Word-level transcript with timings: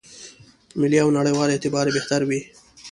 ملي 0.79 0.97
او 1.03 1.09
نړېوال 1.17 1.49
اعتبار 1.51 1.85
یې 1.87 1.93
بهتر 1.97 2.21
وي. 2.27 2.41